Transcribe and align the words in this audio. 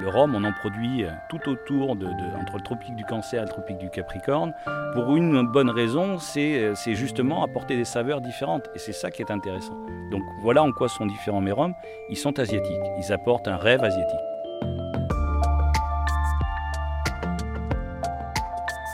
Le 0.00 0.08
rhum, 0.08 0.34
on 0.34 0.44
en 0.44 0.52
produit 0.52 1.04
tout 1.28 1.46
autour, 1.46 1.94
de, 1.94 2.06
entre 2.40 2.56
le 2.56 2.62
tropique 2.62 2.96
du 2.96 3.04
Cancer 3.04 3.42
et 3.42 3.44
le 3.44 3.50
tropique 3.50 3.76
du 3.76 3.90
Capricorne. 3.90 4.54
Pour 4.94 5.14
une 5.14 5.46
bonne 5.46 5.68
raison, 5.68 6.18
c'est 6.18 6.94
justement 6.94 7.44
apporter 7.44 7.76
des 7.76 7.84
saveurs 7.84 8.22
différentes. 8.22 8.64
Et 8.74 8.78
c'est 8.78 8.92
ça 8.92 9.10
qui 9.10 9.20
est 9.20 9.30
intéressant. 9.30 9.76
Donc 10.10 10.22
voilà 10.40 10.62
en 10.62 10.72
quoi 10.72 10.88
sont 10.88 11.04
différents 11.04 11.42
mes 11.42 11.52
rhums. 11.52 11.74
Ils 12.08 12.16
sont 12.16 12.38
asiatiques. 12.38 12.80
Ils 12.98 13.12
apportent 13.12 13.46
un 13.46 13.58
rêve 13.58 13.84
asiatique. 13.84 14.16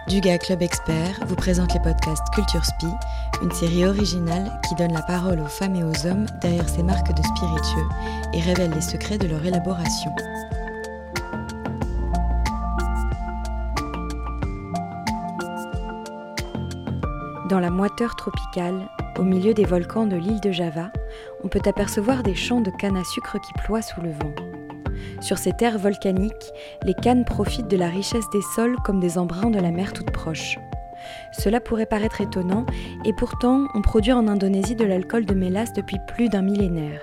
Duga 0.09 0.39
Club 0.39 0.63
Expert 0.63 1.21
vous 1.27 1.35
présente 1.37 1.73
les 1.75 1.81
podcasts 1.81 2.29
Culture 2.33 2.65
Spi, 2.65 2.87
une 3.43 3.51
série 3.51 3.85
originale 3.87 4.61
qui 4.69 4.75
donne 4.77 4.93
la 4.93 5.03
parole 5.03 5.41
aux 5.41 5.47
femmes 5.47 5.75
et 5.77 5.85
aux 5.85 6.07
hommes 6.07 6.27
derrière 6.41 6.69
ces 6.69 6.83
marques 6.83 7.13
de 7.13 7.23
spiritueux 7.23 7.89
et 8.33 8.41
révèle 8.41 8.71
les 8.71 8.81
secrets 8.81 9.19
de 9.19 9.27
leur 9.27 9.45
élaboration. 9.45 10.13
Dans 17.49 17.61
la 17.61 17.71
moiteur 17.71 18.17
tropicale, 18.17 18.89
au 19.21 19.23
milieu 19.23 19.55
des 19.55 19.65
volcans 19.65 20.07
de 20.07 20.17
l'île 20.17 20.41
de 20.41 20.51
Java, 20.51 20.91
on 21.45 21.49
peut 21.49 21.61
apercevoir 21.65 22.25
des 22.25 22.35
champs 22.35 22.61
de 22.61 22.73
canne 22.73 22.97
à 22.97 23.05
sucre 23.05 23.39
qui 23.41 23.53
ploient 23.53 23.83
sous 23.83 24.01
le 24.01 24.11
vent. 24.11 24.35
Sur 25.21 25.39
ces 25.39 25.53
terres 25.53 25.79
volcaniques, 25.79 26.53
les 26.83 26.95
cannes 26.95 27.25
profitent 27.25 27.69
de 27.69 27.77
la 27.77 27.89
richesse 27.89 28.29
des 28.31 28.43
sols 28.57 28.75
comme 28.85 28.99
des 28.99 29.17
embruns 29.17 29.51
de 29.51 29.61
la 29.61 29.71
mer 29.71 29.93
toute 29.93 30.11
proche. 30.11 30.59
Cela 31.31 31.61
pourrait 31.61 31.87
paraître 31.87 32.21
étonnant, 32.21 32.67
et 33.05 33.13
pourtant 33.13 33.69
on 33.75 33.81
produit 33.81 34.13
en 34.13 34.27
Indonésie 34.27 34.75
de 34.75 34.85
l'alcool 34.85 35.25
de 35.25 35.35
mélasse 35.35 35.73
depuis 35.73 35.99
plus 36.09 36.29
d'un 36.29 36.43
millénaire. 36.43 37.01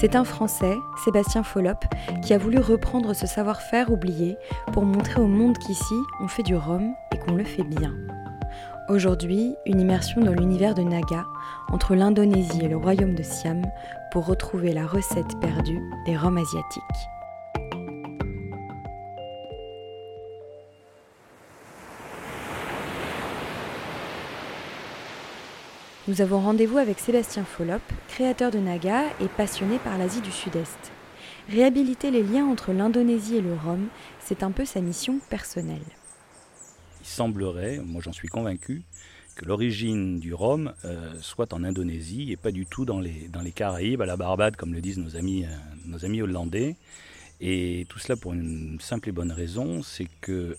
C'est 0.00 0.16
un 0.16 0.24
Français, 0.24 0.76
Sébastien 1.04 1.42
Follop, 1.42 1.84
qui 2.22 2.32
a 2.32 2.38
voulu 2.38 2.58
reprendre 2.58 3.12
ce 3.12 3.26
savoir-faire 3.26 3.92
oublié 3.92 4.38
pour 4.72 4.86
montrer 4.86 5.20
au 5.20 5.26
monde 5.26 5.58
qu'ici 5.58 5.94
on 6.22 6.28
fait 6.28 6.42
du 6.42 6.56
rhum 6.56 6.94
et 7.12 7.18
qu'on 7.18 7.34
le 7.34 7.44
fait 7.44 7.64
bien. 7.64 7.92
Aujourd'hui, 8.92 9.54
une 9.64 9.80
immersion 9.80 10.20
dans 10.20 10.34
l'univers 10.34 10.74
de 10.74 10.82
Naga, 10.82 11.24
entre 11.68 11.94
l'Indonésie 11.94 12.62
et 12.62 12.68
le 12.68 12.76
royaume 12.76 13.14
de 13.14 13.22
Siam, 13.22 13.62
pour 14.12 14.26
retrouver 14.26 14.74
la 14.74 14.86
recette 14.86 15.40
perdue 15.40 15.80
des 16.04 16.14
rhums 16.14 16.36
asiatiques. 16.36 16.82
Nous 26.06 26.20
avons 26.20 26.40
rendez-vous 26.40 26.76
avec 26.76 26.98
Sébastien 26.98 27.44
Follop, 27.44 27.80
créateur 28.08 28.50
de 28.50 28.58
Naga 28.58 29.04
et 29.22 29.28
passionné 29.38 29.78
par 29.78 29.96
l'Asie 29.96 30.20
du 30.20 30.30
Sud-Est. 30.30 30.92
Réhabiliter 31.48 32.10
les 32.10 32.22
liens 32.22 32.44
entre 32.44 32.74
l'Indonésie 32.74 33.38
et 33.38 33.40
le 33.40 33.54
rhum, 33.54 33.88
c'est 34.20 34.42
un 34.42 34.50
peu 34.50 34.66
sa 34.66 34.82
mission 34.82 35.18
personnelle. 35.30 35.80
Il 37.02 37.08
semblerait, 37.08 37.80
moi 37.84 38.00
j'en 38.00 38.12
suis 38.12 38.28
convaincu, 38.28 38.82
que 39.34 39.44
l'origine 39.44 40.20
du 40.20 40.34
rhum 40.34 40.72
euh, 40.84 41.14
soit 41.20 41.52
en 41.52 41.64
Indonésie 41.64 42.30
et 42.30 42.36
pas 42.36 42.52
du 42.52 42.64
tout 42.64 42.84
dans 42.84 43.00
les, 43.00 43.28
Caraïbes, 43.54 44.02
à 44.02 44.06
la 44.06 44.16
Barbade, 44.16 44.54
comme 44.54 44.72
le 44.72 44.80
disent 44.80 44.98
nos 44.98 45.16
amis, 45.16 45.44
euh, 45.44 45.48
nos 45.86 46.04
amis 46.04 46.22
hollandais. 46.22 46.76
Et 47.40 47.86
tout 47.88 47.98
cela 47.98 48.16
pour 48.16 48.34
une 48.34 48.78
simple 48.80 49.08
et 49.08 49.12
bonne 49.12 49.32
raison, 49.32 49.82
c'est 49.82 50.06
que 50.20 50.56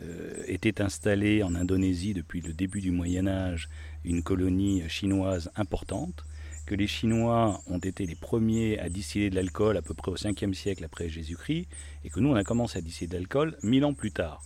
euh, 0.00 0.42
était 0.46 0.80
installée 0.80 1.42
en 1.42 1.54
Indonésie 1.54 2.14
depuis 2.14 2.40
le 2.40 2.54
début 2.54 2.80
du 2.80 2.90
Moyen 2.90 3.26
Âge 3.26 3.68
une 4.04 4.22
colonie 4.22 4.82
chinoise 4.88 5.50
importante, 5.56 6.24
que 6.72 6.76
les 6.78 6.86
Chinois 6.86 7.60
ont 7.66 7.80
été 7.80 8.06
les 8.06 8.14
premiers 8.14 8.78
à 8.78 8.88
distiller 8.88 9.28
de 9.28 9.34
l'alcool 9.34 9.76
à 9.76 9.82
peu 9.82 9.92
près 9.92 10.10
au 10.10 10.16
5e 10.16 10.54
siècle 10.54 10.82
après 10.84 11.10
Jésus-Christ, 11.10 11.66
et 12.02 12.08
que 12.08 12.18
nous, 12.18 12.30
on 12.30 12.34
a 12.34 12.44
commencé 12.44 12.78
à 12.78 12.80
distiller 12.80 13.08
de 13.08 13.14
l'alcool 13.14 13.58
mille 13.62 13.84
ans 13.84 13.92
plus 13.92 14.10
tard. 14.10 14.42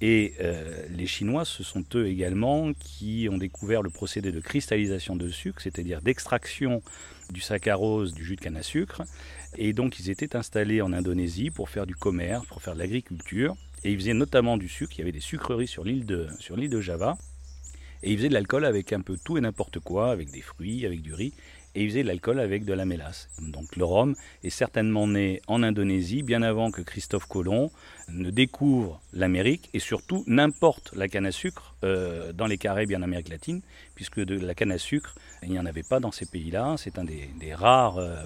Et 0.00 0.34
euh, 0.38 0.86
les 0.90 1.08
Chinois, 1.08 1.44
ce 1.44 1.64
sont 1.64 1.82
eux 1.96 2.06
également 2.06 2.72
qui 2.72 3.28
ont 3.32 3.36
découvert 3.36 3.82
le 3.82 3.90
procédé 3.90 4.30
de 4.30 4.38
cristallisation 4.38 5.16
de 5.16 5.28
sucre, 5.28 5.60
c'est-à-dire 5.60 6.02
d'extraction 6.02 6.82
du 7.32 7.40
saccharose 7.40 8.14
du 8.14 8.24
jus 8.24 8.36
de 8.36 8.42
canne 8.42 8.56
à 8.56 8.62
sucre. 8.62 9.02
Et 9.58 9.72
donc 9.72 9.98
ils 9.98 10.08
étaient 10.08 10.36
installés 10.36 10.82
en 10.82 10.92
Indonésie 10.92 11.50
pour 11.50 11.68
faire 11.68 11.84
du 11.84 11.96
commerce, 11.96 12.46
pour 12.46 12.62
faire 12.62 12.74
de 12.74 12.78
l'agriculture. 12.78 13.56
Et 13.82 13.90
ils 13.90 13.98
faisaient 13.98 14.14
notamment 14.14 14.56
du 14.56 14.68
sucre. 14.68 14.92
Il 14.94 14.98
y 14.98 15.02
avait 15.02 15.10
des 15.10 15.18
sucreries 15.18 15.66
sur 15.66 15.82
l'île 15.82 16.06
de, 16.06 16.28
sur 16.38 16.56
l'île 16.56 16.70
de 16.70 16.80
Java. 16.80 17.18
Et 18.04 18.12
ils 18.12 18.18
faisaient 18.18 18.28
de 18.28 18.34
l'alcool 18.34 18.64
avec 18.64 18.92
un 18.92 19.00
peu 19.00 19.16
tout 19.16 19.36
et 19.36 19.40
n'importe 19.40 19.80
quoi, 19.80 20.12
avec 20.12 20.30
des 20.30 20.42
fruits, 20.42 20.86
avec 20.86 21.02
du 21.02 21.12
riz 21.12 21.32
et 21.76 21.86
de 21.86 22.02
l'alcool 22.02 22.40
avec 22.40 22.64
de 22.64 22.72
la 22.72 22.84
mélasse. 22.84 23.28
Donc 23.40 23.76
le 23.76 23.84
rhum 23.84 24.14
est 24.42 24.50
certainement 24.50 25.06
né 25.06 25.42
en 25.46 25.62
Indonésie 25.62 26.22
bien 26.22 26.42
avant 26.42 26.70
que 26.70 26.80
Christophe 26.80 27.26
Colomb 27.26 27.70
ne 28.08 28.30
découvre 28.30 29.00
l'Amérique 29.12 29.68
et 29.74 29.78
surtout 29.78 30.24
n'importe 30.26 30.92
la 30.94 31.06
canne 31.08 31.26
à 31.26 31.32
sucre 31.32 31.74
euh, 31.84 32.32
dans 32.32 32.46
les 32.46 32.56
Caraïbes 32.56 32.92
et 32.92 32.96
en 32.96 33.02
Amérique 33.02 33.28
latine, 33.28 33.60
puisque 33.94 34.20
de 34.20 34.38
la 34.38 34.54
canne 34.54 34.72
à 34.72 34.78
sucre, 34.78 35.14
il 35.42 35.50
n'y 35.50 35.58
en 35.58 35.66
avait 35.66 35.82
pas 35.82 36.00
dans 36.00 36.12
ces 36.12 36.26
pays-là. 36.26 36.76
C'est 36.78 36.98
un 36.98 37.04
des, 37.04 37.54
rares, 37.54 37.98
euh, 37.98 38.16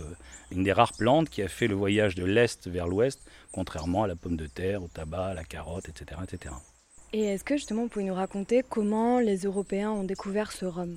une 0.53 0.62
des 0.62 0.72
rares 0.72 0.93
plantes 0.97 1.28
qui 1.28 1.43
a 1.43 1.49
fait 1.49 1.66
le 1.66 1.75
voyage 1.75 2.15
de 2.15 2.25
l'Est 2.25 2.69
vers 2.69 2.87
l'Ouest, 2.87 3.21
contrairement 3.53 4.05
à 4.05 4.06
la 4.06 4.16
pomme 4.16 4.37
de 4.37 4.47
terre, 4.47 4.83
au 4.83 4.89
tabac, 4.89 5.27
à 5.27 5.34
la 5.34 5.44
carotte, 5.44 5.89
etc. 5.89 6.21
etc. 6.22 6.55
Et 7.12 7.25
est-ce 7.25 7.43
que 7.43 7.56
justement 7.56 7.83
vous 7.83 7.89
pouvez 7.89 8.05
nous 8.05 8.15
raconter 8.15 8.62
comment 8.69 9.19
les 9.19 9.39
Européens 9.39 9.91
ont 9.91 10.05
découvert 10.05 10.53
ce 10.53 10.66
rhum? 10.66 10.97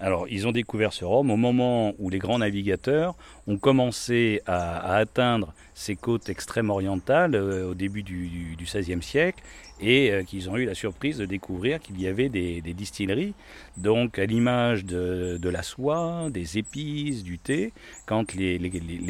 Alors, 0.00 0.28
ils 0.28 0.46
ont 0.46 0.52
découvert 0.52 0.92
ce 0.92 1.04
rhum 1.04 1.30
au 1.30 1.36
moment 1.36 1.92
où 1.98 2.08
les 2.08 2.18
grands 2.18 2.38
navigateurs 2.38 3.16
ont 3.48 3.58
commencé 3.58 4.40
à, 4.46 4.94
atteindre 4.94 5.52
ces 5.74 5.96
côtes 5.96 6.28
extrêmes 6.28 6.70
orientales 6.70 7.34
euh, 7.34 7.70
au 7.70 7.74
début 7.74 8.04
du 8.04 8.56
XVIe 8.60 9.02
siècle 9.02 9.42
et 9.80 10.10
euh, 10.10 10.22
qu'ils 10.22 10.50
ont 10.50 10.56
eu 10.56 10.64
la 10.64 10.74
surprise 10.74 11.18
de 11.18 11.26
découvrir 11.26 11.80
qu'il 11.80 12.00
y 12.00 12.06
avait 12.06 12.28
des, 12.28 12.60
distilleries, 12.60 13.34
donc 13.76 14.18
à 14.18 14.26
l'image 14.26 14.84
de, 14.84 15.48
la 15.48 15.62
soie, 15.62 16.28
des 16.30 16.58
épices, 16.58 17.22
du 17.22 17.38
thé, 17.38 17.72
quand 18.06 18.34
les, 18.34 18.58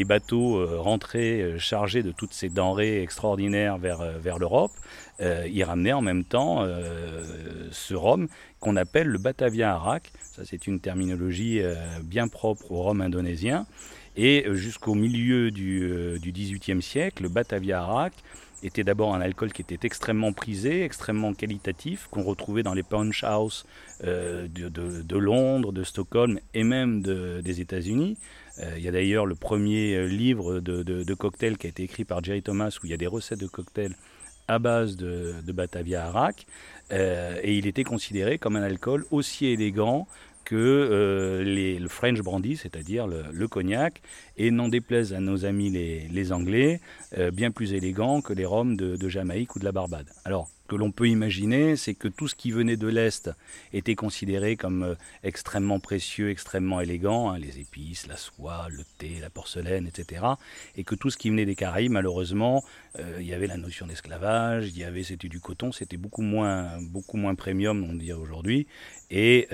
bateaux 0.04 0.56
euh, 0.56 0.78
rentraient 0.78 1.58
chargés 1.58 2.02
de 2.02 2.12
toutes 2.12 2.32
ces 2.32 2.48
denrées 2.48 3.02
extraordinaires 3.02 3.78
vers, 3.78 4.18
vers 4.18 4.38
l'Europe, 4.38 4.72
ils 5.20 5.64
ramenaient 5.64 5.92
en 5.92 6.00
même 6.00 6.24
temps 6.24 6.64
ce 7.72 7.94
rhum 7.94 8.28
qu'on 8.60 8.76
appelle 8.76 9.08
le 9.08 9.18
Batavia 9.18 9.74
Arak. 9.74 10.10
Ça, 10.22 10.42
c'est 10.44 10.66
une 10.66 10.80
terminologie 10.80 11.60
euh, 11.60 11.74
bien 12.02 12.28
propre 12.28 12.70
au 12.70 12.82
rhum 12.82 13.00
indonésien. 13.00 13.66
Et 14.16 14.46
euh, 14.46 14.54
jusqu'au 14.54 14.94
milieu 14.94 15.50
du 15.50 15.82
euh, 15.82 16.18
XVIIIe 16.18 16.82
siècle, 16.82 17.24
le 17.24 17.28
Batavia 17.28 17.82
Arak 17.82 18.12
était 18.62 18.84
d'abord 18.84 19.14
un 19.14 19.20
alcool 19.20 19.52
qui 19.52 19.62
était 19.62 19.86
extrêmement 19.86 20.32
prisé, 20.32 20.84
extrêmement 20.84 21.32
qualitatif, 21.34 22.08
qu'on 22.10 22.22
retrouvait 22.22 22.62
dans 22.62 22.74
les 22.74 22.82
punch 22.82 23.24
house 23.24 23.66
de, 24.02 25.16
Londres, 25.16 25.72
de 25.72 25.84
Stockholm 25.84 26.38
et 26.54 26.64
même 26.64 27.02
des 27.02 27.60
États-Unis. 27.60 28.16
il 28.76 28.82
y 28.82 28.88
a 28.88 28.92
d'ailleurs 28.92 29.26
le 29.26 29.34
premier 29.34 30.08
livre 30.08 30.60
de, 30.60 31.14
cocktails 31.14 31.56
qui 31.56 31.66
a 31.66 31.70
été 31.70 31.82
écrit 31.82 32.04
par 32.04 32.22
Jerry 32.22 32.42
Thomas 32.42 32.76
où 32.82 32.86
il 32.86 32.90
y 32.90 32.94
a 32.94 32.98
des 32.98 33.06
recettes 33.06 33.40
de 33.40 33.46
cocktails 33.46 33.94
à 34.48 34.58
base 34.58 34.96
de, 34.96 35.34
Batavia 35.46 36.06
Arak. 36.06 36.46
Euh, 36.90 37.38
et 37.42 37.56
il 37.56 37.66
était 37.66 37.84
considéré 37.84 38.38
comme 38.38 38.56
un 38.56 38.62
alcool 38.62 39.04
aussi 39.10 39.46
élégant 39.46 40.08
que 40.44 40.56
euh, 40.56 41.44
le 41.44 41.88
French 41.88 42.20
brandy, 42.20 42.56
c'est-à-dire 42.56 43.06
le, 43.06 43.48
cognac, 43.48 44.00
et 44.38 44.52
n'en 44.52 44.68
déplaise 44.68 45.12
à 45.12 45.20
nos 45.20 45.44
amis 45.44 45.68
les, 45.70 46.32
Anglais, 46.32 46.80
euh, 47.16 47.30
bien 47.30 47.50
plus 47.50 47.72
élégant 47.72 48.20
que 48.20 48.32
les 48.32 48.44
rhums 48.44 48.76
de, 48.76 49.08
Jamaïque 49.08 49.56
ou 49.56 49.58
de 49.58 49.64
la 49.64 49.72
Barbade. 49.72 50.06
Alors, 50.24 50.48
que 50.68 50.76
l'on 50.76 50.92
peut 50.92 51.08
imaginer, 51.08 51.76
c'est 51.76 51.94
que 51.94 52.08
tout 52.08 52.28
ce 52.28 52.34
qui 52.34 52.50
venait 52.50 52.76
de 52.76 52.86
l'Est 52.86 53.30
était 53.72 53.94
considéré 53.94 54.56
comme 54.56 54.82
euh, 54.82 54.94
extrêmement 55.22 55.80
précieux, 55.80 56.28
extrêmement 56.28 56.82
élégant, 56.82 57.30
hein, 57.30 57.38
les 57.38 57.58
épices, 57.58 58.06
la 58.06 58.18
soie, 58.18 58.66
le 58.70 58.82
thé, 58.98 59.16
la 59.18 59.30
porcelaine, 59.30 59.86
etc. 59.86 60.26
Et 60.76 60.84
que 60.84 60.94
tout 60.94 61.08
ce 61.08 61.16
qui 61.16 61.30
venait 61.30 61.46
des 61.46 61.54
Caraïbes, 61.54 61.92
malheureusement, 61.92 62.62
euh, 62.98 63.16
il 63.18 63.26
y 63.26 63.32
avait 63.32 63.46
la 63.46 63.56
notion 63.56 63.86
d'esclavage, 63.86 64.68
il 64.68 64.76
y 64.76 64.84
avait 64.84 65.04
c'était 65.04 65.28
du 65.28 65.40
coton, 65.40 65.72
c'était 65.72 65.96
beaucoup 65.96 66.20
moins, 66.20 66.78
beaucoup 66.82 67.16
moins 67.16 67.34
premium, 67.34 67.82
on 67.88 67.94
dirait 67.94 68.18
aujourd'hui. 68.18 68.66
Et 69.10 69.48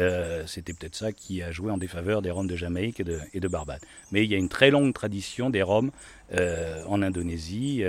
c'était 0.47 0.73
peut-être 0.73 0.97
ça 0.97 1.13
qui 1.13 1.41
a 1.41 1.53
joué 1.53 1.71
en 1.71 1.79
défaveur 1.79 2.23
des 2.23 2.33
rhums 2.33 2.49
de 2.49 2.57
Jamaïque 2.57 2.99
et 2.99 3.05
de, 3.05 3.21
et 3.35 3.39
de 3.39 3.47
Barbade. 3.47 3.81
Mais 4.11 4.25
il 4.25 4.31
y 4.33 4.35
a 4.35 4.37
une 4.37 4.49
très 4.49 4.73
longue 4.75 4.93
tradition 4.93 5.51
des 5.51 5.63
rhums 5.63 5.91
en 6.33 7.03
Indonésie 7.03 7.83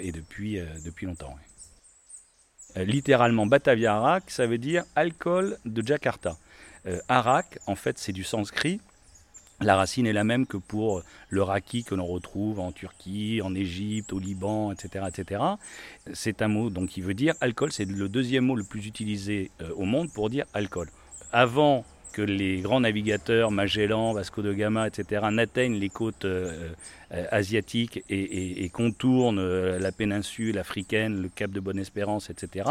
et 0.00 0.12
depuis, 0.12 0.58
depuis 0.84 1.06
longtemps. 1.06 1.36
Euh, 2.76 2.84
littéralement 2.84 3.46
Batavia 3.46 3.96
Arak, 3.96 4.30
ça 4.30 4.46
veut 4.46 4.58
dire 4.58 4.84
alcool 4.94 5.58
de 5.64 5.84
Jakarta. 5.84 6.36
Euh, 6.86 7.00
Arak, 7.08 7.58
en 7.66 7.74
fait, 7.74 7.98
c'est 7.98 8.12
du 8.12 8.24
sanskrit. 8.24 8.80
La 9.60 9.76
racine 9.76 10.06
est 10.06 10.14
la 10.14 10.24
même 10.24 10.46
que 10.46 10.56
pour 10.56 11.02
le 11.28 11.42
raki 11.42 11.84
que 11.84 11.94
l'on 11.94 12.06
retrouve 12.06 12.60
en 12.60 12.72
Turquie, 12.72 13.42
en 13.42 13.54
Égypte, 13.54 14.12
au 14.12 14.18
Liban, 14.18 14.72
etc. 14.72 15.04
etc. 15.08 15.42
C'est 16.14 16.40
un 16.40 16.48
mot 16.48 16.70
qui 16.86 17.02
veut 17.02 17.12
dire 17.12 17.34
alcool, 17.42 17.70
c'est 17.70 17.84
le 17.84 18.08
deuxième 18.08 18.46
mot 18.46 18.56
le 18.56 18.64
plus 18.64 18.86
utilisé 18.86 19.50
euh, 19.60 19.70
au 19.76 19.84
monde 19.84 20.10
pour 20.12 20.30
dire 20.30 20.46
alcool. 20.54 20.88
Avant 21.32 21.84
que 22.12 22.22
les 22.22 22.60
grands 22.60 22.80
navigateurs, 22.80 23.50
Magellan, 23.50 24.12
Vasco 24.12 24.42
de 24.42 24.52
Gama, 24.52 24.86
etc., 24.86 25.26
n'atteignent 25.30 25.78
les 25.78 25.88
côtes 25.88 26.26
asiatiques 27.10 28.04
et, 28.08 28.68
contournent 28.72 29.76
la 29.76 29.92
péninsule 29.92 30.58
africaine, 30.58 31.22
le 31.22 31.28
cap 31.28 31.50
de 31.50 31.60
Bonne-Espérance, 31.60 32.30
etc., 32.30 32.64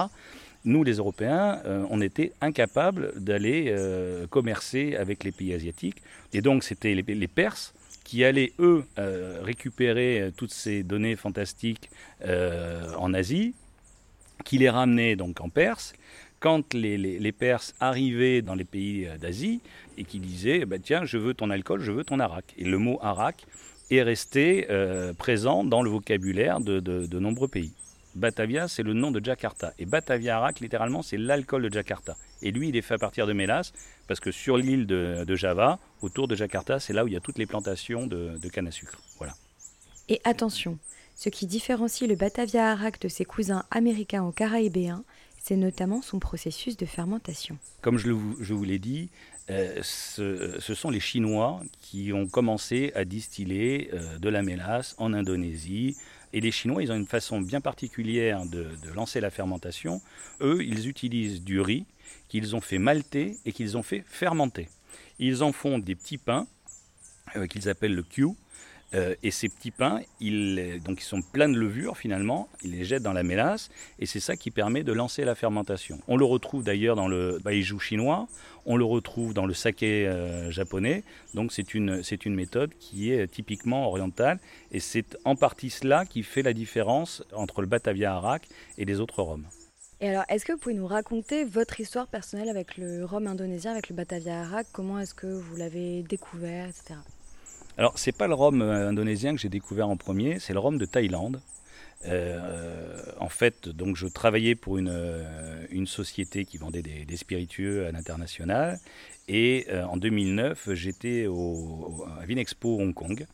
nous, 0.65 0.83
les 0.83 0.95
Européens, 0.95 1.61
euh, 1.65 1.85
on 1.89 2.01
était 2.01 2.33
incapables 2.41 3.13
d'aller 3.15 3.67
euh, 3.69 4.27
commercer 4.27 4.95
avec 4.97 5.23
les 5.23 5.31
pays 5.31 5.53
asiatiques. 5.53 6.01
Et 6.33 6.41
donc, 6.41 6.63
c'était 6.63 6.93
les, 6.93 7.27
Perses 7.27 7.73
qui 8.03 8.25
allaient, 8.25 8.51
eux, 8.59 8.83
euh, 8.97 9.39
récupérer 9.41 10.31
toutes 10.35 10.51
ces 10.51 10.83
données 10.83 11.15
fantastiques 11.15 11.89
en 12.25 13.13
Asie, 13.13 13.53
qui 14.43 14.57
les 14.57 14.69
ramenaient 14.69 15.15
donc 15.15 15.39
en 15.41 15.49
Perse. 15.49 15.93
Quand 16.39 16.73
les, 16.73 17.31
Perses 17.31 17.75
arrivaient 17.79 18.41
dans 18.41 18.55
les 18.55 18.63
pays 18.63 19.07
d'Asie 19.19 19.61
et 19.97 20.03
qui 20.03 20.19
disaient 20.19 20.65
bah, 20.65 20.77
Tiens, 20.81 21.05
je 21.05 21.17
veux 21.17 21.33
ton 21.33 21.49
alcool, 21.49 21.81
je 21.81 21.91
veux 21.91 22.03
ton 22.03 22.19
arak. 22.19 22.53
Et 22.57 22.63
le 22.63 22.77
mot 22.77 22.97
arak 23.01 23.45
est 23.91 24.01
resté 24.01 24.67
présent 25.17 25.63
dans 25.63 25.81
le 25.81 25.89
vocabulaire 25.89 26.61
de 26.61 27.19
nombreux 27.19 27.47
pays. 27.47 27.73
Batavia, 28.15 28.67
c'est 28.67 28.83
le 28.83 28.93
nom 28.93 29.11
de 29.11 29.23
Jakarta. 29.23 29.73
Et 29.77 29.85
Batavia 29.85 30.37
Arak, 30.37 30.59
littéralement, 30.59 31.01
c'est 31.01 31.17
l'alcool 31.17 31.63
de 31.63 31.73
Jakarta. 31.73 32.17
Et 32.41 32.51
lui, 32.51 32.69
il 32.69 32.75
est 32.75 32.81
fait 32.81 32.95
à 32.95 32.97
partir 32.97 33.27
de 33.27 33.33
mélasse, 33.33 33.73
parce 34.07 34.19
que 34.19 34.31
sur 34.31 34.57
l'île 34.57 34.87
de, 34.87 35.35
Java, 35.35 35.79
autour 36.01 36.27
de 36.27 36.35
Jakarta, 36.35 36.79
c'est 36.79 36.93
là 36.93 37.03
où 37.03 37.07
il 37.07 37.13
y 37.13 37.17
a 37.17 37.19
toutes 37.19 37.37
les 37.37 37.45
plantations 37.45 38.07
de, 38.07 38.37
canne 38.51 38.67
à 38.67 38.71
sucre. 38.71 38.99
Voilà. 39.17 39.33
Et 40.07 40.21
attention, 40.23 40.79
ce 41.15 41.29
qui 41.29 41.45
différencie 41.45 42.09
le 42.09 42.15
Batavia 42.15 42.71
Arak 42.71 42.99
de 43.01 43.07
ses 43.07 43.25
cousins 43.25 43.63
américains 43.69 44.23
ou 44.23 44.31
caraïbéens, 44.31 45.03
c'est 45.41 45.55
notamment 45.55 46.01
son 46.01 46.19
processus 46.19 46.77
de 46.77 46.85
fermentation. 46.85 47.57
Comme 47.81 47.97
je, 47.97 48.11
vous 48.11 48.63
l'ai 48.63 48.79
dit, 48.79 49.09
euh, 49.49 49.79
ce, 49.81 50.73
sont 50.73 50.89
les 50.89 50.99
Chinois 50.99 51.61
qui 51.81 52.13
ont 52.13 52.27
commencé 52.27 52.91
à 52.95 53.05
distiller 53.05 53.89
euh, 53.93 54.17
de 54.19 54.29
la 54.29 54.43
mélasse 54.43 54.95
en 54.97 55.13
Indonésie, 55.13 55.95
et 56.31 56.41
les 56.41 56.51
Chinois, 56.51 56.83
ils 56.83 56.91
ont 56.91 56.95
une 56.95 57.07
façon 57.07 57.41
bien 57.41 57.61
particulière 57.61 58.45
de, 58.45 58.67
lancer 58.93 59.19
la 59.19 59.31
fermentation. 59.31 60.01
Eux, 60.41 60.63
ils 60.63 60.87
utilisent 60.87 61.41
du 61.41 61.59
riz 61.59 61.85
qu'ils 62.27 62.55
ont 62.55 62.61
fait 62.61 62.77
malter 62.77 63.37
et 63.45 63.51
qu'ils 63.51 63.77
ont 63.77 63.83
fait 63.83 64.03
fermenter. 64.07 64.69
Ils 65.17 65.43
en 65.43 65.51
font 65.51 65.79
des 65.79 65.95
petits 65.95 66.17
pains 66.17 66.47
euh, 67.35 67.47
qu'ils 67.47 67.67
appellent 67.69 67.95
le 67.95 68.03
Q. 68.03 68.27
Euh, 68.95 69.15
et 69.21 69.29
ces 69.29 69.49
petits 69.49 69.71
pains, 69.71 70.01
ils, 70.19 70.81
donc 70.83 71.01
ils 71.01 71.05
sont 71.05 71.21
pleins 71.21 71.47
de 71.47 71.57
levure 71.57 71.95
finalement, 71.95 72.49
ils 72.63 72.71
les 72.71 72.85
jettent 72.85 73.03
dans 73.03 73.13
la 73.13 73.21
mélasse 73.21 73.69
et 73.99 74.07
c'est 74.07 74.19
ça 74.19 74.35
qui 74.35 74.49
permet 74.49 74.83
de 74.83 74.93
lancer 74.93 75.25
la 75.25 75.35
fermentation. 75.35 75.99
On 76.07 76.17
le 76.17 76.25
retrouve 76.25 76.63
d'ailleurs 76.63 76.95
dans 76.95 77.07
le 77.07 77.37
baiju 77.43 77.79
chinois, 77.79 78.27
on 78.65 78.77
le 78.77 78.85
retrouve 78.85 79.35
dans 79.35 79.45
le 79.45 79.53
saké 79.53 80.07
euh, 80.07 80.49
japonais, 80.49 81.03
donc 81.35 81.51
c'est 81.51 81.75
une, 81.75 82.01
c'est 82.01 82.25
une 82.25 82.33
méthode 82.33 82.73
qui 82.79 83.11
est 83.11 83.27
typiquement 83.27 83.87
orientale 83.87 84.39
et 84.71 84.79
c'est 84.79 85.17
en 85.23 85.35
partie 85.35 85.69
cela 85.69 86.05
qui 86.05 86.23
fait 86.23 86.41
la 86.41 86.53
différence 86.53 87.23
entre 87.33 87.61
le 87.61 87.67
Batavia 87.67 88.15
Arak 88.15 88.47
et 88.79 88.85
les 88.85 88.99
autres 88.99 89.21
rhums. 89.21 89.45
Et 90.01 90.09
alors, 90.09 90.23
est-ce 90.29 90.45
que 90.45 90.53
vous 90.53 90.57
pouvez 90.57 90.75
nous 90.75 90.87
raconter 90.87 91.43
votre 91.43 91.79
histoire 91.81 92.07
personnelle 92.07 92.47
avec 92.47 92.77
le 92.77 93.03
rhum 93.03 93.27
indonésien, 93.27 93.71
avec 93.71 93.89
le 93.89 93.95
Batavia 93.95 94.41
Arak 94.41 94.67
Comment 94.71 94.97
est-ce 94.97 95.13
que 95.13 95.27
vous 95.27 95.57
l'avez 95.57 96.03
découvert, 96.03 96.69
etc. 96.69 96.95
Alors, 97.79 97.93
c'est 97.95 98.11
pas 98.11 98.27
le 98.27 98.33
rhum 98.33 98.61
euh, 98.61 98.89
indonésien 98.89 99.33
que 99.33 99.39
j'ai 99.39 99.47
découvert 99.47 99.87
en 99.87 99.95
premier, 99.95 100.37
c'est 100.39 100.51
le 100.51 100.59
rhum 100.59 100.77
de 100.77 100.83
Thaïlande. 100.83 101.39
Euh, 102.07 102.97
en 103.21 103.29
fait, 103.29 103.69
donc 103.69 103.95
je 103.95 104.05
travaillais 104.05 104.53
pour 104.53 104.77
une, 104.77 104.91
euh, 104.91 105.65
une 105.71 105.87
société 105.87 106.43
qui 106.43 106.57
vendait 106.57 106.81
des, 106.81 107.15
spiritueux 107.15 107.85
à 107.85 107.93
l'international. 107.93 108.79
Et 109.29 109.67
en 109.71 109.95
2009, 109.95 110.73
j'étais 110.73 111.25
à 111.27 112.25
Vinexpo 112.25 112.81
Hong 112.81 112.93
Kong. 112.93 113.25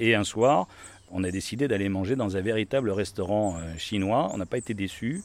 Et 0.00 0.16
un 0.16 0.24
soir, 0.24 0.66
on 1.12 1.22
a 1.22 1.30
décidé 1.30 1.68
d'aller 1.68 1.88
manger 1.88 2.16
dans 2.16 2.36
un 2.36 2.40
véritable 2.40 2.90
restaurant 2.90 3.60
chinois. 3.76 4.30
On 4.32 4.38
n'a 4.38 4.46
pas 4.46 4.56
été 4.58 4.72
déçus. 4.74 5.22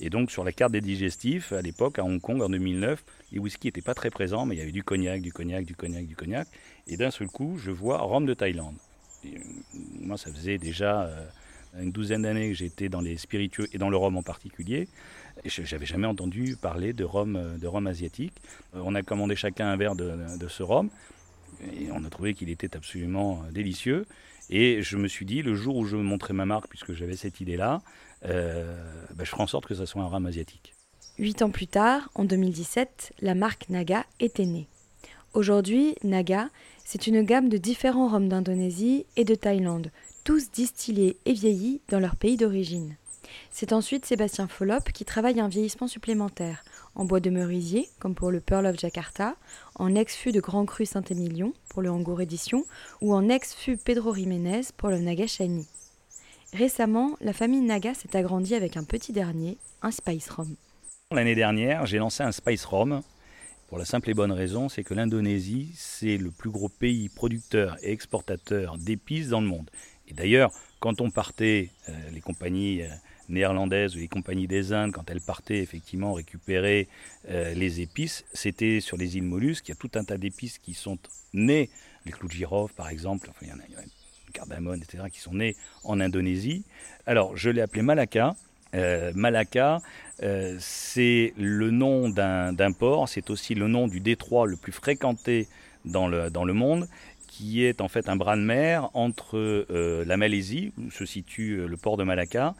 Et 0.00 0.08
donc 0.08 0.30
sur 0.30 0.44
la 0.44 0.52
carte 0.52 0.72
des 0.72 0.80
digestifs, 0.80 1.52
à 1.52 1.60
l'époque, 1.60 1.98
à 1.98 2.04
Hong 2.04 2.20
Kong, 2.20 2.40
en 2.40 2.48
2009, 2.48 3.04
les 3.32 3.38
whisky 3.38 3.68
n'étaient 3.68 3.82
pas 3.82 3.94
très 3.94 4.08
présents, 4.10 4.46
mais 4.46 4.54
il 4.56 4.58
y 4.58 4.62
avait 4.62 4.72
du 4.72 4.82
cognac, 4.82 5.20
du 5.20 5.30
cognac, 5.30 5.66
du 5.66 5.74
cognac, 5.74 6.06
du 6.06 6.16
cognac. 6.16 6.48
Et 6.86 6.96
d'un 6.96 7.10
seul 7.10 7.28
coup, 7.28 7.58
je 7.58 7.70
vois 7.70 7.98
rhum 7.98 8.24
de 8.24 8.32
Thaïlande. 8.32 8.76
Euh, 9.26 9.28
moi, 10.00 10.16
ça 10.16 10.32
faisait 10.32 10.56
déjà 10.56 11.02
euh, 11.02 11.26
une 11.78 11.92
douzaine 11.92 12.22
d'années 12.22 12.48
que 12.48 12.56
j'étais 12.56 12.88
dans 12.88 13.02
les 13.02 13.18
spiritueux 13.18 13.68
et 13.74 13.78
dans 13.78 13.90
le 13.90 13.96
rhum 13.98 14.16
en 14.16 14.22
particulier. 14.22 14.88
Et 15.44 15.50
je 15.50 15.62
n'avais 15.62 15.86
jamais 15.86 16.06
entendu 16.06 16.56
parler 16.56 16.94
de 16.94 17.04
rhum, 17.04 17.36
euh, 17.36 17.58
de 17.58 17.66
rhum 17.66 17.86
asiatique. 17.86 18.34
On 18.72 18.94
a 18.94 19.02
commandé 19.02 19.36
chacun 19.36 19.68
un 19.68 19.76
verre 19.76 19.96
de, 19.96 20.38
de 20.38 20.48
ce 20.48 20.62
rhum. 20.62 20.88
Et 21.74 21.90
on 21.92 22.04
a 22.04 22.08
trouvé 22.08 22.32
qu'il 22.32 22.48
était 22.48 22.74
absolument 22.74 23.42
délicieux. 23.52 24.06
Et 24.50 24.82
je 24.82 24.96
me 24.96 25.06
suis 25.06 25.24
dit, 25.24 25.42
le 25.42 25.54
jour 25.54 25.76
où 25.76 25.86
je 25.86 25.96
montrais 25.96 26.34
ma 26.34 26.44
marque, 26.44 26.68
puisque 26.68 26.92
j'avais 26.92 27.16
cette 27.16 27.40
idée-là, 27.40 27.82
euh, 28.24 28.76
bah, 29.14 29.22
je 29.24 29.30
ferai 29.30 29.44
en 29.44 29.46
sorte 29.46 29.66
que 29.66 29.74
ça 29.74 29.86
soit 29.86 30.02
un 30.02 30.06
rhum 30.06 30.26
asiatique. 30.26 30.74
Huit 31.18 31.42
ans 31.42 31.50
plus 31.50 31.68
tard, 31.68 32.10
en 32.16 32.24
2017, 32.24 33.12
la 33.20 33.36
marque 33.36 33.68
Naga 33.68 34.04
était 34.18 34.46
née. 34.46 34.66
Aujourd'hui, 35.34 35.94
Naga, 36.02 36.48
c'est 36.84 37.06
une 37.06 37.22
gamme 37.22 37.48
de 37.48 37.58
différents 37.58 38.08
rhums 38.08 38.28
d'Indonésie 38.28 39.06
et 39.16 39.24
de 39.24 39.36
Thaïlande, 39.36 39.92
tous 40.24 40.50
distillés 40.50 41.16
et 41.24 41.32
vieillis 41.32 41.80
dans 41.88 42.00
leur 42.00 42.16
pays 42.16 42.36
d'origine. 42.36 42.96
C'est 43.52 43.72
ensuite 43.72 44.04
Sébastien 44.04 44.48
Follop 44.48 44.90
qui 44.92 45.04
travaille 45.04 45.38
un 45.38 45.48
vieillissement 45.48 45.86
supplémentaire, 45.86 46.64
en 46.94 47.04
bois 47.04 47.20
de 47.20 47.30
merisier, 47.30 47.88
comme 47.98 48.14
pour 48.14 48.30
le 48.30 48.40
Pearl 48.40 48.66
of 48.66 48.78
Jakarta, 48.78 49.36
en 49.76 49.94
ex-fût 49.94 50.32
de 50.32 50.40
Grand 50.40 50.66
Cru 50.66 50.86
Saint-Émilion, 50.86 51.52
pour 51.68 51.82
le 51.82 51.90
Hangour 51.90 52.20
Édition, 52.20 52.64
ou 53.00 53.14
en 53.14 53.28
ex-fût 53.28 53.76
Pedro 53.76 54.14
Jiménez, 54.14 54.62
pour 54.76 54.88
le 54.90 54.98
Naga 54.98 55.26
Shiny. 55.26 55.66
Récemment, 56.52 57.16
la 57.20 57.32
famille 57.32 57.60
Naga 57.60 57.94
s'est 57.94 58.16
agrandie 58.16 58.54
avec 58.54 58.76
un 58.76 58.84
petit 58.84 59.12
dernier, 59.12 59.56
un 59.82 59.90
Spice 59.90 60.28
Rum. 60.30 60.56
L'année 61.12 61.34
dernière, 61.34 61.86
j'ai 61.86 61.98
lancé 61.98 62.22
un 62.22 62.32
Spice 62.32 62.64
Rum. 62.64 63.02
Pour 63.68 63.78
la 63.78 63.84
simple 63.84 64.10
et 64.10 64.14
bonne 64.14 64.32
raison, 64.32 64.68
c'est 64.68 64.82
que 64.82 64.94
l'Indonésie, 64.94 65.70
c'est 65.76 66.16
le 66.16 66.32
plus 66.32 66.50
gros 66.50 66.68
pays 66.68 67.08
producteur 67.08 67.76
et 67.82 67.92
exportateur 67.92 68.78
d'épices 68.78 69.28
dans 69.28 69.40
le 69.40 69.46
monde. 69.46 69.70
Et 70.08 70.12
d'ailleurs, 70.12 70.50
quand 70.80 71.00
on 71.00 71.10
partait, 71.10 71.70
euh, 71.88 71.92
les 72.12 72.20
compagnies 72.20 72.82
euh, 72.82 72.88
néerlandaises 73.30 73.96
ou 73.96 73.98
les 73.98 74.08
compagnies 74.08 74.46
des 74.46 74.72
Indes, 74.72 74.92
quand 74.92 75.10
elles 75.10 75.20
partaient 75.20 75.58
effectivement 75.58 76.12
récupérer 76.12 76.88
euh, 77.28 77.54
les 77.54 77.80
épices, 77.80 78.24
c'était 78.32 78.80
sur 78.80 78.96
les 78.96 79.16
îles 79.16 79.24
Mollusques. 79.24 79.68
Il 79.68 79.70
y 79.70 79.72
a 79.72 79.76
tout 79.76 79.90
un 79.94 80.04
tas 80.04 80.18
d'épices 80.18 80.58
qui 80.58 80.74
sont 80.74 80.98
nées, 81.32 81.70
les 82.04 82.12
clous 82.12 82.28
de 82.28 82.32
girofle 82.32 82.74
par 82.74 82.88
exemple, 82.88 83.28
enfin, 83.30 83.46
il 83.46 83.48
y 83.48 83.52
en 83.52 83.58
a, 83.58 83.62
il 83.68 83.74
y 83.74 83.76
en 83.76 83.80
a 83.80 83.84
cardamone, 84.30 84.80
etc., 84.82 85.04
qui 85.12 85.20
sont 85.20 85.34
nés 85.34 85.56
en 85.84 86.00
Indonésie. 86.00 86.64
Alors, 87.06 87.36
je 87.36 87.50
l'ai 87.50 87.60
appelé 87.60 87.82
Malacca. 87.82 88.36
Euh, 88.74 89.12
Malacca, 89.14 89.80
euh, 90.22 90.56
c'est 90.60 91.34
le 91.36 91.70
nom 91.70 92.08
d'un 92.08 92.72
port, 92.72 93.08
c'est 93.08 93.30
aussi 93.30 93.54
le 93.54 93.66
nom 93.66 93.88
du 93.88 94.00
détroit 94.00 94.46
le 94.46 94.56
plus 94.56 94.72
fréquenté 94.72 95.48
dans 95.84 96.06
le, 96.06 96.30
dans 96.30 96.44
le 96.44 96.52
monde, 96.52 96.88
qui 97.26 97.64
est 97.64 97.80
en 97.80 97.88
fait 97.88 98.08
un 98.08 98.16
bras 98.16 98.36
de 98.36 98.42
mer 98.42 98.90
entre 98.94 99.36
euh, 99.36 100.04
la 100.04 100.16
Malaisie, 100.16 100.72
où 100.78 100.90
se 100.90 101.04
situe 101.04 101.66
le 101.66 101.76
port 101.76 101.96
de 101.96 102.04
Malacca, 102.04 102.54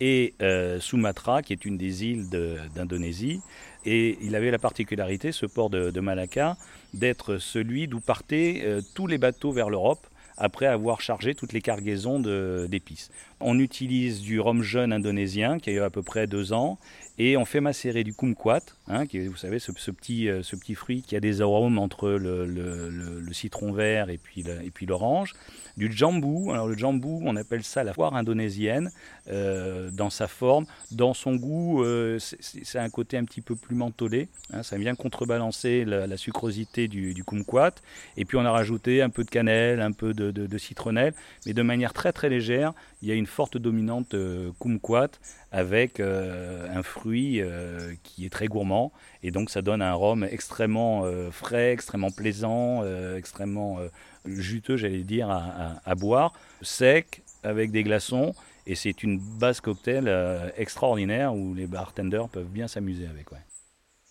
et 0.00 0.34
Sumatra, 0.80 1.42
qui 1.42 1.52
est 1.52 1.64
une 1.64 1.76
des 1.76 2.04
îles 2.04 2.28
d'Indonésie. 2.74 3.40
Et 3.84 4.18
il 4.20 4.34
avait 4.34 4.50
la 4.50 4.58
particularité, 4.58 5.32
ce 5.32 5.46
port 5.46 5.70
de, 5.70 6.00
Malacca, 6.00 6.56
d'être 6.92 7.38
celui 7.38 7.86
d'où 7.88 8.00
partaient 8.00 8.80
tous 8.94 9.06
les 9.06 9.18
bateaux 9.18 9.52
vers 9.52 9.70
l'Europe 9.70 10.06
après 10.36 10.66
avoir 10.66 11.00
chargé 11.00 11.34
toutes 11.34 11.52
les 11.52 11.60
cargaisons 11.60 12.20
d'épices. 12.68 13.10
On 13.40 13.58
utilise 13.58 14.22
du 14.22 14.40
rhum 14.40 14.62
jeune 14.62 14.92
indonésien 14.92 15.58
qui 15.58 15.70
a 15.70 15.72
eu 15.74 15.80
à 15.80 15.90
peu 15.90 16.02
près 16.02 16.26
deux 16.26 16.52
ans 16.52 16.78
et 17.18 17.36
on 17.38 17.46
fait 17.46 17.60
macérer 17.60 18.04
du 18.04 18.12
kumquat, 18.12 18.60
hein, 18.88 19.04
vous 19.10 19.36
savez, 19.36 19.58
ce, 19.58 19.72
petit, 19.90 20.28
euh, 20.28 20.42
ce 20.42 20.54
petit 20.54 20.74
fruit 20.74 21.00
qui 21.00 21.16
a 21.16 21.20
des 21.20 21.40
arômes 21.40 21.78
entre 21.78 22.10
le, 22.10 23.32
citron 23.32 23.72
vert 23.72 24.10
et 24.10 24.18
puis, 24.18 24.86
l'orange. 24.86 25.34
Du 25.78 25.92
jambu, 25.92 26.50
alors 26.50 26.68
le 26.68 26.76
jambu, 26.76 27.20
on 27.22 27.36
appelle 27.36 27.62
ça 27.62 27.84
la 27.84 27.92
foire 27.92 28.14
indonésienne, 28.14 28.90
euh, 29.28 29.90
dans 29.90 30.10
sa 30.10 30.26
forme. 30.26 30.66
Dans 30.90 31.14
son 31.14 31.36
goût, 31.36 31.82
euh, 31.84 32.18
c'est 32.18 32.78
un 32.78 32.88
côté 32.90 33.16
un 33.16 33.24
petit 33.24 33.42
peu 33.42 33.56
plus 33.56 33.76
mentholé, 33.76 34.28
hein, 34.52 34.62
ça 34.62 34.76
vient 34.76 34.94
contrebalancer 34.94 35.84
la, 35.84 36.16
sucrosité 36.16 36.86
du, 36.88 37.24
kumquat. 37.24 37.72
Et 38.16 38.26
puis 38.26 38.36
on 38.36 38.44
a 38.44 38.50
rajouté 38.50 39.00
un 39.00 39.10
peu 39.10 39.24
de 39.24 39.30
cannelle, 39.30 39.80
un 39.80 39.92
peu 39.92 40.12
de, 40.12 40.30
de, 40.30 40.46
de 40.46 40.58
citronnelle, 40.58 41.14
mais 41.46 41.54
de 41.54 41.62
manière 41.62 41.94
très 41.94 42.12
très 42.12 42.28
légère. 42.28 42.72
Il 43.02 43.08
y 43.08 43.12
a 43.12 43.14
une 43.14 43.25
forte 43.26 43.56
dominante 43.56 44.14
kumquat 44.60 45.10
avec 45.52 46.00
un 46.00 46.82
fruit 46.82 47.40
euh, 47.40 47.94
qui 48.02 48.24
est 48.24 48.30
très 48.30 48.46
gourmand 48.46 48.92
et 49.22 49.30
donc 49.30 49.50
ça 49.50 49.62
donne 49.62 49.82
un 49.82 49.92
rhum 49.94 50.24
extrêmement 50.24 51.02
euh, 51.04 51.30
frais, 51.30 51.72
extrêmement 51.72 52.10
plaisant, 52.10 52.82
euh, 52.82 53.16
extrêmement 53.16 53.78
juteux, 54.24 54.76
j'allais 54.76 55.02
dire, 55.02 55.30
à, 55.30 55.94
boire, 55.94 56.32
sec, 56.62 57.22
avec 57.42 57.70
des 57.70 57.82
glaçons. 57.82 58.34
Et 58.66 58.74
c'est 58.74 59.02
une 59.04 59.18
base 59.18 59.60
cocktail 59.60 60.10
extraordinaire 60.56 61.34
où 61.34 61.54
les 61.54 61.66
bartenders 61.66 62.28
peuvent 62.28 62.48
bien 62.48 62.66
s'amuser 62.66 63.06
avec. 63.06 63.26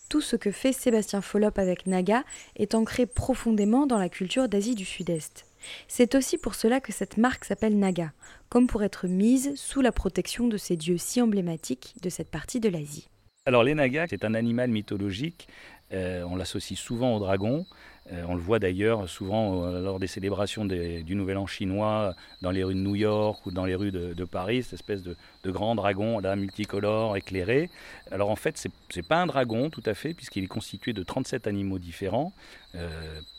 Tout 0.10 0.22
ce 0.22 0.38
que 0.38 0.52
fait 0.52 0.72
Sébastien 0.72 1.22
Follop 1.22 1.60
avec 1.60 1.88
Naga 1.88 2.24
est 2.56 2.76
ancré 2.76 3.06
profondément 3.06 3.88
dans 3.88 3.98
la 3.98 4.08
culture 4.08 4.48
d'Asie 4.48 4.76
du 4.76 4.86
Sud-Est. 4.86 5.46
C'est 5.88 6.16
aussi 6.16 6.38
pour 6.38 6.56
cela 6.56 6.80
que 6.80 6.92
cette 6.92 7.18
marque 7.18 7.46
s'appelle 7.46 7.78
Naga, 7.78 8.12
comme 8.50 8.68
pour 8.68 8.84
être 8.84 9.08
mise 9.08 9.56
sous 9.56 9.82
la 9.82 9.92
protection 9.92 10.48
de 10.48 10.58
ces 10.58 10.78
dieux 10.78 10.98
si 10.98 11.22
emblématiques 11.22 11.96
de 12.02 12.10
cette 12.10 12.30
partie 12.30 12.60
de 12.60 12.70
l'Asie. 12.70 13.10
Alors 13.48 13.64
les 13.64 13.76
Nagas, 13.76 14.08
c'est 14.10 14.26
un 14.26 14.34
animal 14.34 14.72
mythologique, 14.72 15.48
on 15.92 16.36
l'associe 16.36 16.78
souvent 16.78 17.16
au 17.16 17.20
dragon, 17.20 17.66
euh, 18.14 18.24
on 18.28 18.36
le 18.36 18.42
voit 18.42 18.60
d'ailleurs 18.60 19.10
souvent 19.10 19.66
euh, 19.66 19.82
lors 19.82 19.98
des 19.98 20.06
célébrations 20.06 20.64
du 20.64 21.16
Nouvel 21.16 21.38
An 21.38 21.48
chinois 21.48 22.14
dans 22.44 22.52
les 22.52 22.64
rues 22.64 22.76
de 22.76 22.80
New 22.80 22.94
York 22.94 23.44
ou 23.48 23.52
dans 23.52 23.66
les 23.66 23.74
rues 23.74 23.92
de, 23.92 24.26
Paris, 24.26 24.62
cette 24.62 24.74
espèce 24.74 25.02
de, 25.02 25.16
grand 25.44 25.74
dragon 25.74 26.20
là, 26.20 26.36
multicolore, 26.36 27.18
éclairé. 27.18 27.72
Alors 28.12 28.30
en 28.30 28.36
fait, 28.36 28.60
ce 28.60 28.68
n'est 28.96 29.04
pas 29.04 29.18
un 29.18 29.26
dragon 29.26 29.72
tout 29.72 29.82
à 29.88 29.96
fait, 29.96 30.14
puisqu'il 30.14 30.44
est 30.44 30.48
constitué 30.48 30.94
de 30.94 31.02
37 31.02 31.48
animaux 31.48 31.80
différents, 31.80 32.32
euh, 32.76 32.90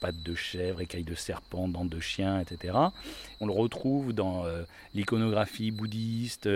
pattes 0.01 0.21
de 0.21 0.35
chèvre, 0.35 0.81
écailles 0.81 1.05
de 1.05 1.15
serpent, 1.15 1.69
dents 1.69 1.85
de 1.85 2.01
chien, 2.01 2.41
etc. 2.41 2.75
On 3.41 3.47
le 3.47 3.53
retrouve 3.53 4.13
dans 4.13 4.45
l'iconographie 4.95 5.71
bouddhiste, 5.71 6.49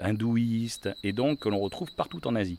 hindouiste, 0.00 0.88
et 1.04 1.12
donc 1.12 1.46
on 1.46 1.50
le 1.50 1.56
retrouve 1.56 1.92
partout 1.94 2.26
en 2.26 2.34
Asie. 2.34 2.58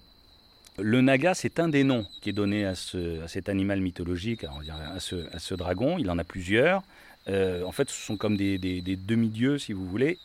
Le 0.79 1.01
naga, 1.01 1.33
c'est 1.33 1.59
un 1.59 1.69
des 1.69 1.83
noms 1.83 2.05
qui 2.21 2.29
est 2.29 2.33
donné 2.33 2.65
à, 2.65 2.75
cet 2.75 3.49
animal 3.49 3.81
mythologique, 3.81 4.43
à, 4.43 4.99
ce, 4.99 5.53
dragon. 5.55 5.97
Il 5.97 6.11
en 6.11 6.19
a 6.19 6.23
plusieurs. 6.23 6.83
Euh, 7.29 7.63
en 7.63 7.71
fait, 7.71 7.89
ce 7.89 7.99
sont 7.99 8.15
comme 8.15 8.37
des, 8.37 8.59
demi-dieux, 8.59 9.57
si 9.57 9.73
vous 9.73 9.87
voulez. 9.87 10.19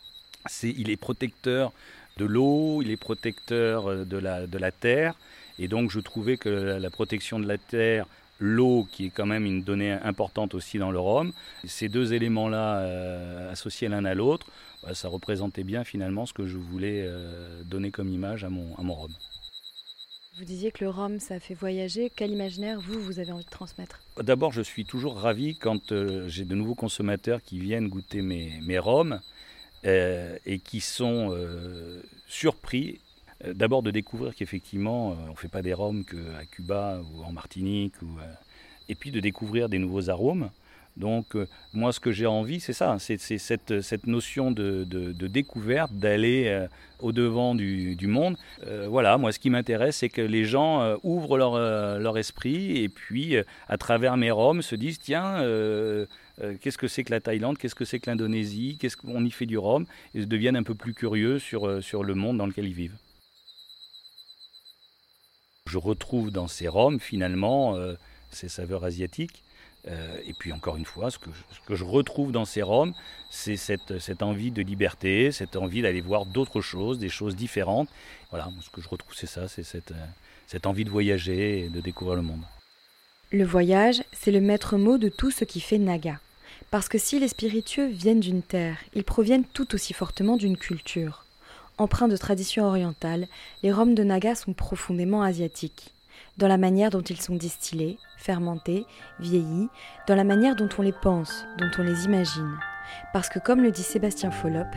il 0.61 0.91
est 0.91 0.97
protecteur 0.97 1.73
de 2.17 2.25
l'eau, 2.25 2.83
il 2.83 2.91
est 2.91 2.97
protecteur 2.97 3.87
euh, 3.89 4.05
de 4.05 4.57
la, 4.57 4.71
terre. 4.71 5.15
Et 5.57 5.67
donc, 5.67 5.89
je 5.89 5.99
trouvais 5.99 6.37
que 6.37 6.49
la, 6.49 6.89
protection 6.91 7.39
de 7.39 7.47
la 7.47 7.57
terre, 7.57 8.05
l'eau, 8.39 8.87
qui 8.91 9.07
est 9.07 9.09
quand 9.09 9.25
même 9.25 9.45
une 9.45 9.63
donnée 9.63 9.91
importante 9.91 10.53
aussi 10.53 10.77
dans 10.77 10.91
le 10.91 10.99
rhum, 10.99 11.33
ces 11.65 11.89
deux 11.89 12.13
éléments-là 12.13 12.77
euh, 12.77 13.51
associés 13.51 13.87
l'un 13.87 14.05
à 14.05 14.13
l'autre, 14.13 14.45
bah, 14.83 14.93
ça 14.93 15.07
représentait 15.07 15.63
bien 15.63 15.83
finalement 15.83 16.27
ce 16.27 16.33
que 16.33 16.45
je 16.45 16.57
voulais 16.57 17.09
donner 17.65 17.89
comme 17.89 18.09
image 18.09 18.43
à 18.43 18.49
mon, 18.49 18.75
à. 18.93 19.17
Vous 20.39 20.45
disiez 20.45 20.71
que 20.71 20.83
le 20.83 20.89
rhum, 20.89 21.19
ça 21.19 21.39
fait 21.39 21.53
voyager. 21.53 22.11
Quel 22.15 22.31
imaginaire, 22.31 22.79
vous, 22.81 22.99
vous 22.99 23.19
avez 23.19 23.31
envie 23.31 23.45
de 23.45 23.49
transmettre? 23.51 23.99
D'abord, 24.19 24.51
je 24.51 24.63
suis 24.63 24.83
toujours 24.83 25.15
ravi 25.17 25.55
quand 25.55 25.91
euh, 25.91 26.27
j'ai 26.27 26.43
de 26.43 26.55
nouveaux 26.55 26.73
consommateurs 26.73 27.43
qui 27.43 27.59
viennent 27.59 27.87
goûter 27.87 28.23
mes, 28.23 28.59
mes 28.65 28.79
rhums 28.79 29.19
euh, 29.85 30.35
et 30.47 30.57
qui 30.57 30.81
sont 30.81 31.29
euh, 31.31 32.01
surpris. 32.27 32.99
D'abord 33.45 33.83
de 33.83 33.91
découvrir 33.91 34.33
qu'effectivement, 34.33 35.17
on 35.27 35.31
ne 35.31 35.35
fait 35.35 35.49
pas 35.49 35.61
des 35.61 35.73
rhums 35.73 36.03
qu'à 36.03 36.45
Cuba 36.49 36.99
ou 37.13 37.23
en 37.23 37.31
Martinique, 37.31 37.95
et 38.89 38.95
puis 38.95 39.11
de 39.11 39.19
découvrir 39.19 39.69
des 39.69 39.79
nouveaux 39.79 40.09
arômes. 40.09 40.49
Donc 40.95 41.35
euh, 41.35 41.47
moi 41.73 41.91
ce 41.91 41.99
que 41.99 42.11
j'ai 42.11 42.27
envie 42.27 42.59
c'est 42.59 42.73
ça, 42.73 42.97
c'est 42.99 43.17
cette, 43.17 44.07
notion 44.07 44.51
de, 44.51 44.83
découverte, 45.27 45.91
d'aller 45.93 46.45
euh, 46.47 46.67
au-devant 46.99 47.55
du, 47.55 47.97
monde. 48.07 48.37
Euh, 48.67 48.87
voilà, 48.87 49.17
moi 49.17 49.31
ce 49.31 49.39
qui 49.39 49.49
m'intéresse 49.49 49.97
c'est 49.97 50.09
que 50.09 50.21
les 50.21 50.45
gens 50.45 50.97
ouvrent 51.03 51.37
leur, 51.37 52.17
esprit 52.17 52.77
et 52.77 52.89
puis 52.89 53.35
à 53.67 53.77
travers 53.77 54.17
mes 54.17 54.29
roms 54.29 54.61
se 54.61 54.75
disent 54.75 54.99
tiens, 54.99 55.39
qu'est-ce 56.61 56.77
que 56.77 56.87
c'est 56.87 57.03
que 57.03 57.11
la 57.11 57.19
Thaïlande, 57.19 57.57
qu'est-ce 57.57 57.75
que 57.75 57.85
c'est 57.85 57.99
que 57.99 58.09
l'Indonésie, 58.09 58.77
qu'est-ce 58.79 58.97
qu'on 58.97 59.25
y 59.25 59.31
fait 59.31 59.47
du 59.47 59.57
rhum, 59.57 59.87
et 60.13 60.25
deviennent 60.27 60.55
un 60.55 60.63
peu 60.63 60.75
plus 60.75 60.93
curieux 60.93 61.39
sur, 61.39 61.83
sur 61.83 62.03
le 62.03 62.13
monde 62.13 62.37
dans 62.37 62.45
lequel 62.45 62.67
ils 62.67 62.73
vivent. 62.73 62.97
Je 65.65 65.79
retrouve 65.79 66.29
dans 66.29 66.47
ces 66.47 66.67
roms 66.67 66.99
finalement 66.99 67.75
ces 68.29 68.47
saveurs 68.47 68.83
asiatiques 68.83 69.43
euh, 69.87 70.17
et 70.25 70.33
puis 70.33 70.53
encore 70.53 70.77
une 70.77 70.85
fois, 70.85 71.11
ce 71.11 71.17
que, 71.19 71.75
je, 71.75 71.83
retrouve 71.83 72.31
dans 72.31 72.45
ces 72.45 72.61
Roms, 72.61 72.93
c'est 73.29 73.57
cette, 73.57 74.21
envie 74.21 74.51
de 74.51 74.61
liberté, 74.61 75.31
cette 75.31 75.55
envie 75.55 75.81
d'aller 75.81 76.01
voir 76.01 76.25
d'autres 76.25 76.61
choses, 76.61 76.99
des 76.99 77.09
choses 77.09 77.35
différentes. 77.35 77.89
Voilà, 78.29 78.49
ce 78.61 78.69
que 78.69 78.81
je 78.81 78.87
retrouve, 78.87 79.13
c'est 79.13 79.27
ça, 79.27 79.47
c'est 79.47 79.63
cette, 79.63 79.91
euh, 79.91 80.05
cette 80.47 80.65
envie 80.65 80.85
de 80.85 80.89
voyager 80.89 81.65
et 81.65 81.69
de 81.69 81.81
découvrir 81.81 82.15
le 82.15 82.21
monde. 82.21 82.43
Le 83.31 83.43
voyage, 83.43 84.03
c'est 84.13 84.31
le 84.31 84.41
maître 84.41 84.77
mot 84.77 84.97
de 84.97 85.09
tout 85.09 85.31
ce 85.31 85.43
qui 85.43 85.59
fait 85.59 85.79
Naga. 85.79 86.19
Parce 86.71 86.87
que 86.87 86.97
si 86.97 87.19
les 87.19 87.27
spiritueux 87.27 87.87
viennent 87.87 88.19
d'une 88.19 88.41
terre, 88.41 88.77
ils 88.93 89.03
proviennent 89.03 89.45
tout 89.45 89.75
aussi 89.75 89.93
fortement 89.93 90.37
d'une 90.37 90.57
culture. 90.57 91.25
Empreints 91.77 92.07
de 92.07 92.17
tradition 92.17 92.65
orientale, 92.65 93.27
les 93.63 93.71
Roms 93.71 93.95
de 93.95 94.03
Naga 94.03 94.35
sont 94.35 94.53
profondément 94.53 95.23
asiatiques 95.23 95.93
dans 96.37 96.47
la 96.47 96.57
manière 96.57 96.89
dont 96.89 97.01
ils 97.01 97.21
sont 97.21 97.35
distillés, 97.35 97.97
fermentés, 98.17 98.85
vieillis, 99.19 99.69
dans 100.07 100.15
la 100.15 100.23
manière 100.23 100.55
dont 100.55 100.69
on 100.77 100.81
les 100.81 100.93
pense, 100.93 101.45
dont 101.57 101.69
on 101.77 101.83
les 101.83 102.05
imagine. 102.05 102.57
Parce 103.11 103.29
que 103.29 103.39
comme 103.39 103.61
le 103.61 103.71
dit 103.71 103.83
Sébastien 103.83 104.31
Follop, 104.31 104.67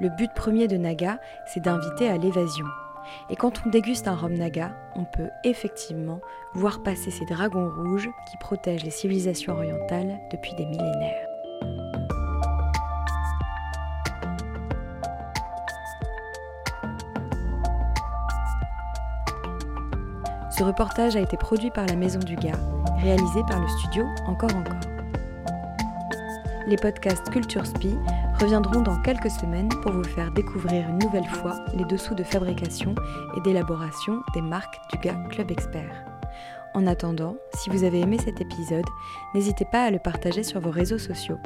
le 0.00 0.08
but 0.10 0.30
premier 0.34 0.68
de 0.68 0.76
Naga, 0.76 1.20
c'est 1.46 1.62
d'inviter 1.62 2.08
à 2.08 2.16
l'évasion. 2.16 2.66
Et 3.30 3.36
quand 3.36 3.62
on 3.64 3.70
déguste 3.70 4.08
un 4.08 4.14
rhum 4.14 4.34
Naga, 4.34 4.76
on 4.94 5.04
peut 5.04 5.30
effectivement 5.44 6.20
voir 6.54 6.82
passer 6.82 7.10
ces 7.10 7.24
dragons 7.24 7.70
rouges 7.70 8.08
qui 8.30 8.36
protègent 8.38 8.84
les 8.84 8.90
civilisations 8.90 9.54
orientales 9.54 10.18
depuis 10.30 10.54
des 10.54 10.66
millénaires. 10.66 11.25
Ce 20.56 20.64
reportage 20.64 21.16
a 21.16 21.20
été 21.20 21.36
produit 21.36 21.70
par 21.70 21.84
la 21.84 21.96
Maison 21.96 22.18
du 22.18 22.34
Gars, 22.34 22.58
réalisé 23.02 23.42
par 23.46 23.60
le 23.60 23.68
studio 23.68 24.06
Encore 24.26 24.54
Encore. 24.56 24.80
Les 26.66 26.76
podcasts 26.76 27.28
Culture 27.28 27.66
Spi 27.66 27.94
reviendront 28.40 28.80
dans 28.80 28.98
quelques 29.02 29.30
semaines 29.30 29.68
pour 29.82 29.92
vous 29.92 30.04
faire 30.04 30.32
découvrir 30.32 30.88
une 30.88 30.98
nouvelle 30.98 31.26
fois 31.26 31.62
les 31.74 31.84
dessous 31.84 32.14
de 32.14 32.24
fabrication 32.24 32.94
et 33.36 33.40
d'élaboration 33.42 34.22
des 34.32 34.40
marques 34.40 34.80
du 34.90 34.98
Gars 34.98 35.18
Club 35.28 35.50
Expert. 35.50 36.04
En 36.72 36.86
attendant, 36.86 37.36
si 37.52 37.68
vous 37.68 37.84
avez 37.84 38.00
aimé 38.00 38.16
cet 38.24 38.40
épisode, 38.40 38.86
n'hésitez 39.34 39.66
pas 39.66 39.84
à 39.84 39.90
le 39.90 39.98
partager 39.98 40.42
sur 40.42 40.60
vos 40.60 40.70
réseaux 40.70 40.98
sociaux. 40.98 41.38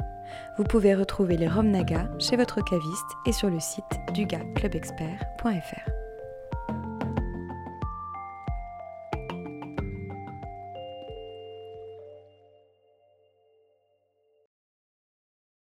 Vous 0.57 0.63
pouvez 0.63 0.95
retrouver 0.95 1.35
les 1.35 1.49
Rom 1.49 1.69
Naga 1.69 2.09
chez 2.17 2.37
votre 2.37 2.63
caviste 2.63 3.17
et 3.25 3.33
sur 3.33 3.49
le 3.49 3.59
site 3.59 3.83
dugaclubexpert.fr. 4.13 6.00